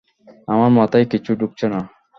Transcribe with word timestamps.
আমার 0.47 0.71
মাথায় 0.77 1.05
কিচ্ছু 1.11 1.31
ঢুকছে 1.35 1.65
না। 1.73 1.79